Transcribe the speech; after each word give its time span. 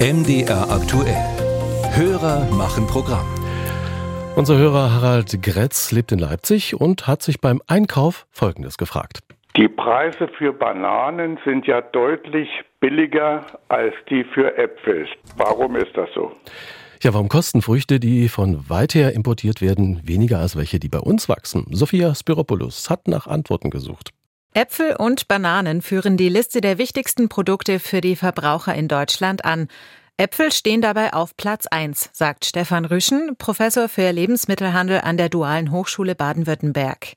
MDR 0.00 0.70
aktuell. 0.70 1.16
Hörer 1.90 2.48
machen 2.52 2.86
Programm. 2.86 3.26
Unser 4.36 4.56
Hörer 4.56 4.92
Harald 4.92 5.42
Gretz 5.42 5.90
lebt 5.90 6.12
in 6.12 6.20
Leipzig 6.20 6.80
und 6.80 7.08
hat 7.08 7.20
sich 7.20 7.40
beim 7.40 7.60
Einkauf 7.66 8.28
Folgendes 8.30 8.78
gefragt. 8.78 9.18
Die 9.56 9.66
Preise 9.66 10.28
für 10.38 10.52
Bananen 10.52 11.40
sind 11.44 11.66
ja 11.66 11.80
deutlich 11.80 12.48
billiger 12.78 13.44
als 13.66 13.92
die 14.08 14.22
für 14.22 14.56
Äpfel. 14.56 15.08
Warum 15.36 15.74
ist 15.74 15.96
das 15.96 16.08
so? 16.14 16.30
Ja, 17.02 17.12
warum 17.12 17.28
kosten 17.28 17.60
Früchte, 17.60 17.98
die 17.98 18.28
von 18.28 18.70
weither 18.70 19.14
importiert 19.14 19.60
werden, 19.60 20.00
weniger 20.04 20.38
als 20.38 20.54
welche, 20.54 20.78
die 20.78 20.88
bei 20.88 21.00
uns 21.00 21.28
wachsen? 21.28 21.66
Sophia 21.70 22.14
Spiropoulos 22.14 22.88
hat 22.88 23.08
nach 23.08 23.26
Antworten 23.26 23.70
gesucht. 23.70 24.10
Äpfel 24.54 24.96
und 24.96 25.28
Bananen 25.28 25.82
führen 25.82 26.16
die 26.16 26.28
Liste 26.28 26.60
der 26.60 26.78
wichtigsten 26.78 27.28
Produkte 27.28 27.78
für 27.78 28.00
die 28.00 28.16
Verbraucher 28.16 28.74
in 28.74 28.88
Deutschland 28.88 29.44
an. 29.44 29.68
Äpfel 30.16 30.50
stehen 30.50 30.80
dabei 30.80 31.12
auf 31.12 31.36
Platz 31.36 31.66
1, 31.66 32.10
sagt 32.12 32.44
Stefan 32.44 32.84
Rüschen, 32.84 33.36
Professor 33.36 33.88
für 33.88 34.10
Lebensmittelhandel 34.10 35.02
an 35.02 35.16
der 35.16 35.28
Dualen 35.28 35.70
Hochschule 35.70 36.14
Baden-Württemberg. 36.14 37.14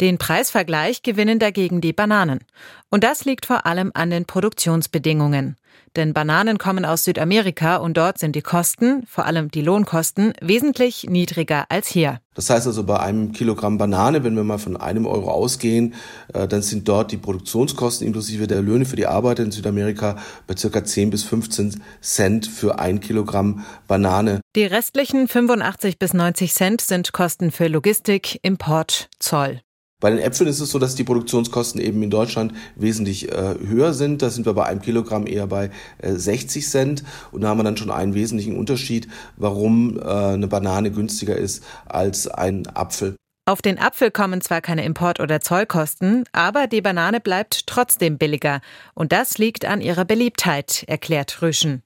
Den 0.00 0.18
Preisvergleich 0.18 1.02
gewinnen 1.02 1.38
dagegen 1.38 1.80
die 1.80 1.92
Bananen. 1.92 2.40
Und 2.88 3.02
das 3.02 3.24
liegt 3.24 3.46
vor 3.46 3.66
allem 3.66 3.90
an 3.94 4.10
den 4.10 4.26
Produktionsbedingungen. 4.26 5.56
Denn 5.96 6.12
Bananen 6.12 6.58
kommen 6.58 6.84
aus 6.84 7.04
Südamerika 7.04 7.76
und 7.76 7.96
dort 7.96 8.18
sind 8.18 8.36
die 8.36 8.42
Kosten, 8.42 9.04
vor 9.06 9.26
allem 9.26 9.50
die 9.50 9.62
Lohnkosten, 9.62 10.32
wesentlich 10.40 11.04
niedriger 11.04 11.66
als 11.70 11.88
hier. 11.88 12.20
Das 12.34 12.50
heißt 12.50 12.68
also 12.68 12.84
bei 12.84 13.00
einem 13.00 13.32
Kilogramm 13.32 13.78
Banane, 13.78 14.22
wenn 14.22 14.36
wir 14.36 14.44
mal 14.44 14.58
von 14.58 14.76
einem 14.76 15.06
Euro 15.06 15.30
ausgehen, 15.32 15.94
äh, 16.32 16.46
dann 16.46 16.62
sind 16.62 16.86
dort 16.86 17.10
die 17.10 17.16
Produktionskosten 17.16 18.06
inklusive 18.06 18.46
der 18.46 18.62
Löhne 18.62 18.84
für 18.84 18.96
die 18.96 19.06
Arbeiter 19.06 19.42
in 19.42 19.50
Südamerika 19.50 20.16
bei 20.46 20.56
circa 20.56 20.84
10 20.84 21.10
bis 21.10 21.24
15 21.24 21.82
Cent 22.00 22.46
für 22.46 22.78
ein 22.78 23.00
Kilogramm 23.00 23.64
Banane. 23.88 24.40
Die 24.54 24.64
restlichen 24.64 25.26
85 25.26 25.98
bis 25.98 26.14
90 26.14 26.54
Cent 26.54 26.80
sind 26.80 27.12
Kosten 27.12 27.50
für 27.50 27.66
Logistik, 27.66 28.38
Import, 28.42 29.08
Zoll. 29.18 29.60
Bei 30.00 30.10
den 30.10 30.20
Äpfeln 30.20 30.48
ist 30.48 30.60
es 30.60 30.70
so, 30.70 30.78
dass 30.78 30.94
die 30.94 31.02
Produktionskosten 31.02 31.80
eben 31.80 32.00
in 32.04 32.10
Deutschland 32.10 32.52
wesentlich 32.76 33.32
äh, 33.32 33.56
höher 33.66 33.92
sind. 33.92 34.22
Da 34.22 34.30
sind 34.30 34.46
wir 34.46 34.54
bei 34.54 34.64
einem 34.64 34.80
Kilogramm 34.80 35.26
eher 35.26 35.48
bei 35.48 35.70
äh, 35.98 36.12
60 36.12 36.68
Cent. 36.68 37.02
Und 37.32 37.40
da 37.40 37.48
haben 37.48 37.58
wir 37.58 37.64
dann 37.64 37.76
schon 37.76 37.90
einen 37.90 38.14
wesentlichen 38.14 38.56
Unterschied, 38.56 39.08
warum 39.36 39.98
äh, 39.98 40.02
eine 40.02 40.46
Banane 40.46 40.92
günstiger 40.92 41.36
ist 41.36 41.64
als 41.86 42.28
ein 42.28 42.68
Apfel. 42.68 43.16
Auf 43.44 43.60
den 43.60 43.78
Apfel 43.78 44.12
kommen 44.12 44.40
zwar 44.40 44.60
keine 44.60 44.84
Import- 44.84 45.18
oder 45.18 45.40
Zollkosten, 45.40 46.24
aber 46.32 46.68
die 46.68 46.82
Banane 46.82 47.18
bleibt 47.18 47.66
trotzdem 47.66 48.18
billiger. 48.18 48.60
Und 48.94 49.10
das 49.10 49.38
liegt 49.38 49.64
an 49.64 49.80
ihrer 49.80 50.04
Beliebtheit, 50.04 50.84
erklärt 50.86 51.42
Rüschen. 51.42 51.82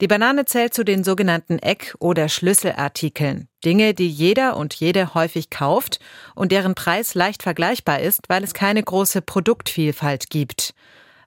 Die 0.00 0.06
Banane 0.06 0.46
zählt 0.46 0.72
zu 0.72 0.82
den 0.82 1.04
sogenannten 1.04 1.58
Eck- 1.58 1.94
oder 1.98 2.30
Schlüsselartikeln. 2.30 3.49
Dinge, 3.64 3.94
die 3.94 4.08
jeder 4.08 4.56
und 4.56 4.74
jede 4.74 5.14
häufig 5.14 5.50
kauft 5.50 5.98
und 6.34 6.52
deren 6.52 6.74
Preis 6.74 7.14
leicht 7.14 7.42
vergleichbar 7.42 8.00
ist, 8.00 8.22
weil 8.28 8.42
es 8.44 8.54
keine 8.54 8.82
große 8.82 9.22
Produktvielfalt 9.22 10.30
gibt. 10.30 10.74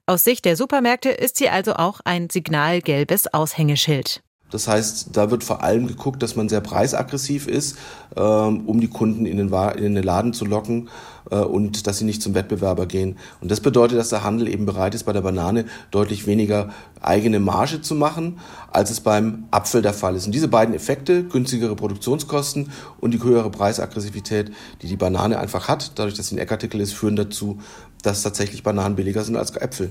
Aus 0.06 0.24
Sicht 0.24 0.46
der 0.46 0.58
Supermärkte 0.58 1.10
ist 1.10 1.38
sie 1.38 1.50
also 1.50 1.76
auch 1.76 2.02
ein 2.04 2.30
signalgelbes 2.30 3.34
Aushängeschild. 3.34 4.22
Das 4.52 4.68
heißt, 4.68 5.10
da 5.14 5.32
wird 5.32 5.44
vor 5.44 5.64
allem 5.64 5.88
geguckt, 5.88 6.22
dass 6.22 6.36
man 6.36 6.48
sehr 6.48 6.62
preisaggressiv 6.62 7.48
ist, 7.48 7.76
ähm, 8.16 8.68
um 8.68 8.80
die 8.80 8.88
Kunden 8.88 9.26
in 9.26 9.38
den, 9.38 9.52
in 9.52 9.96
den 9.96 10.04
Laden 10.04 10.32
zu 10.34 10.46
locken 10.46 10.90
äh, 11.32 11.38
und 11.38 11.88
dass 11.88 11.98
sie 11.98 12.06
nicht 12.06 12.22
zum 12.22 12.36
Wettbewerber 12.36 12.86
gehen. 12.86 13.18
Und 13.42 13.50
das 13.50 13.62
bedeutet, 13.62 13.98
dass 13.98 14.10
der 14.10 14.24
Handel 14.24 14.48
eben 14.48 14.68
bereit 14.68 14.94
ist, 14.94 15.06
bei 15.06 15.14
der 15.14 15.22
Banane 15.22 15.66
deutlich 15.90 16.28
weniger 16.28 16.70
eigene 17.02 17.40
Marge 17.40 17.82
zu 17.82 17.96
machen, 17.96 18.40
als 18.72 18.92
es 18.92 19.00
beim 19.00 19.46
Apfel 19.50 19.82
der 19.82 19.94
Fall 19.94 20.16
ist. 20.16 20.28
Und 20.28 20.36
diese 20.36 20.50
beiden 20.50 20.76
Effekte, 20.76 21.24
günstigere 21.24 21.76
Produktionskosten 21.76 22.70
und 23.00 23.12
die 23.12 23.24
höhere 23.24 23.50
Preisaggressivität, 23.50 24.52
die 24.84 24.88
die 24.88 24.98
Banane 24.98 25.40
einfach 25.40 25.68
hat, 25.68 25.94
dadurch, 25.96 26.14
dass 26.14 26.28
sie 26.28 26.36
ein 26.36 26.40
Eckartikel 26.40 26.80
ist, 26.80 26.94
führen 26.94 27.16
dazu, 27.16 27.60
dass 28.04 28.22
tatsächlich 28.22 28.62
Bananen 28.62 28.96
billiger 28.96 29.24
sind 29.24 29.36
als 29.36 29.56
Äpfel. 29.56 29.90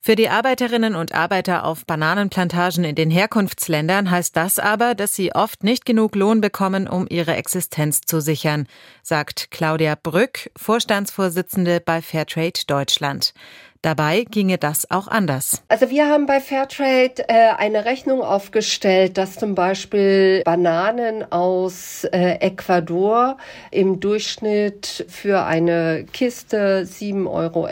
Für 0.00 0.14
die 0.14 0.28
Arbeiterinnen 0.28 0.94
und 0.94 1.12
Arbeiter 1.12 1.64
auf 1.64 1.84
Bananenplantagen 1.84 2.84
in 2.84 2.94
den 2.94 3.10
Herkunftsländern 3.10 4.10
heißt 4.10 4.36
das 4.36 4.58
aber, 4.58 4.94
dass 4.94 5.14
sie 5.14 5.34
oft 5.34 5.64
nicht 5.64 5.84
genug 5.84 6.14
Lohn 6.14 6.40
bekommen, 6.40 6.88
um 6.88 7.06
ihre 7.10 7.34
Existenz 7.34 8.02
zu 8.02 8.20
sichern, 8.20 8.68
sagt 9.02 9.50
Claudia 9.50 9.96
Brück, 10.00 10.50
Vorstandsvorsitzende 10.56 11.80
bei 11.80 12.00
Fairtrade 12.00 12.60
Deutschland. 12.66 13.34
Dabei 13.82 14.24
ginge 14.28 14.58
das 14.58 14.90
auch 14.90 15.06
anders. 15.06 15.62
Also 15.68 15.88
wir 15.88 16.08
haben 16.08 16.26
bei 16.26 16.40
Fairtrade 16.40 17.28
äh, 17.28 17.50
eine 17.56 17.84
Rechnung 17.84 18.22
aufgestellt, 18.22 19.16
dass 19.16 19.36
zum 19.36 19.54
Beispiel 19.54 20.42
Bananen 20.44 21.30
aus 21.30 22.02
äh, 22.04 22.38
Ecuador 22.40 23.36
im 23.70 24.00
Durchschnitt 24.00 25.06
für 25.08 25.44
eine 25.44 26.04
Kiste 26.12 26.82
7,11 26.86 27.26
Euro 27.30 27.68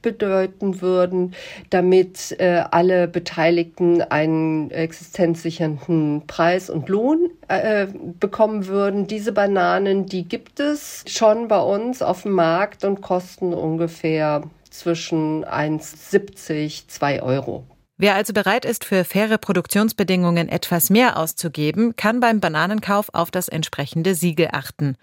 bedeuten 0.00 0.80
würden, 0.80 1.34
damit 1.68 2.36
äh, 2.38 2.64
alle 2.70 3.06
Beteiligten 3.06 4.00
einen 4.00 4.70
existenzsichernden 4.70 6.26
Preis 6.26 6.70
und 6.70 6.88
Lohn 6.88 7.28
äh, 7.48 7.86
bekommen 8.18 8.66
würden. 8.66 9.06
Diese 9.06 9.32
Bananen, 9.32 10.06
die 10.06 10.24
gibt 10.24 10.58
es 10.58 11.04
schon 11.06 11.48
bei 11.48 11.60
uns 11.60 12.00
auf 12.00 12.22
dem 12.22 12.32
Markt 12.32 12.84
und 12.84 13.02
kosten 13.02 13.52
ungefähr 13.52 14.42
zwischen 14.70 15.44
1,70, 15.44 16.88
2 16.88 17.22
Euro. 17.22 17.66
Wer 17.96 18.14
also 18.14 18.32
bereit 18.32 18.64
ist, 18.64 18.86
für 18.86 19.04
faire 19.04 19.36
Produktionsbedingungen 19.36 20.48
etwas 20.48 20.88
mehr 20.88 21.18
auszugeben, 21.18 21.96
kann 21.96 22.18
beim 22.20 22.40
Bananenkauf 22.40 23.10
auf 23.12 23.30
das 23.30 23.48
entsprechende 23.48 24.14
Siegel 24.14 24.48
achten. 24.52 24.96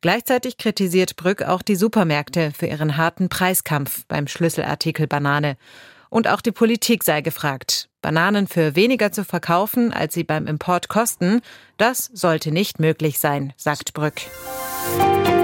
Gleichzeitig 0.00 0.56
kritisiert 0.56 1.16
Brück 1.16 1.42
auch 1.42 1.62
die 1.62 1.74
Supermärkte 1.74 2.52
für 2.56 2.66
ihren 2.66 2.96
harten 2.96 3.28
Preiskampf 3.28 4.04
beim 4.06 4.28
Schlüsselartikel 4.28 5.08
Banane. 5.08 5.56
Und 6.10 6.28
auch 6.28 6.40
die 6.40 6.52
Politik 6.52 7.02
sei 7.02 7.22
gefragt. 7.22 7.88
Bananen 8.02 8.46
für 8.46 8.76
weniger 8.76 9.10
zu 9.10 9.24
verkaufen, 9.24 9.92
als 9.92 10.14
sie 10.14 10.22
beim 10.22 10.46
Import 10.46 10.88
kosten, 10.88 11.40
das 11.76 12.04
sollte 12.14 12.52
nicht 12.52 12.78
möglich 12.78 13.18
sein, 13.18 13.52
sagt 13.56 13.94
Brück. 13.94 14.20
Musik 14.96 15.37